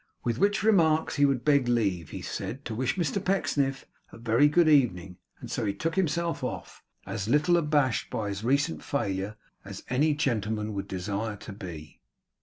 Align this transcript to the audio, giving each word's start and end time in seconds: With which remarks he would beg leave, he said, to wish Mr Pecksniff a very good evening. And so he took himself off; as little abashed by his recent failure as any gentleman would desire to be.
With 0.23 0.39
which 0.39 0.63
remarks 0.63 1.17
he 1.17 1.25
would 1.25 1.45
beg 1.45 1.67
leave, 1.67 2.09
he 2.09 2.23
said, 2.23 2.65
to 2.65 2.73
wish 2.73 2.95
Mr 2.95 3.23
Pecksniff 3.23 3.85
a 4.11 4.17
very 4.17 4.47
good 4.47 4.67
evening. 4.67 5.17
And 5.39 5.51
so 5.51 5.63
he 5.63 5.75
took 5.75 5.93
himself 5.93 6.43
off; 6.43 6.81
as 7.05 7.27
little 7.29 7.55
abashed 7.55 8.09
by 8.09 8.29
his 8.29 8.43
recent 8.43 8.81
failure 8.83 9.35
as 9.63 9.83
any 9.91 10.15
gentleman 10.15 10.73
would 10.73 10.87
desire 10.87 11.35
to 11.35 11.53
be. 11.53 12.01